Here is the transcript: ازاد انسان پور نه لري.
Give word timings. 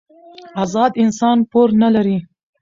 ازاد 0.63 0.91
انسان 1.03 1.37
پور 1.51 1.69
نه 1.81 1.89
لري. 1.95 2.17